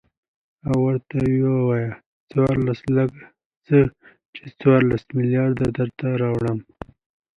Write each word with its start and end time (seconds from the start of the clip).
او 0.67 0.75
ورته 0.85 1.17
ووايه 1.45 1.91
څورلس 2.29 2.81
لکه 2.95 3.21
څه 3.65 3.79
،چې 4.35 4.43
څورلس 4.59 5.03
ملېارده 5.17 5.67
درته 5.77 6.07
راوړم. 6.21 6.59